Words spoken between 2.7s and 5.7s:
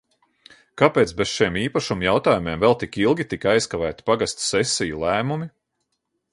tik ilgi tika aizkavēti pagastu sesiju lēmumi?